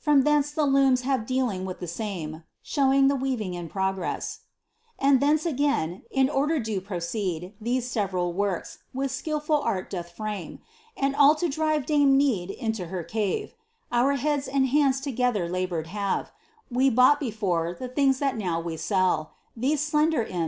[0.00, 4.38] From thence the looms have dealinic with the same; (Shneing Iht weaving in pngrm)
[4.98, 9.88] And thence agnin, in order do | proceed These leveral «■o^t^ which ak ilful ait
[9.88, 10.58] dolh frame;
[10.96, 13.52] And ■11 lo drive dame Need in m her a
[13.92, 16.26] Our beads and hands Kigeiher 1 laboured ■We I
[16.74, 19.34] KJughl before, the ihiogs ll; we sell.
[19.56, 20.46] Thes e slender imp!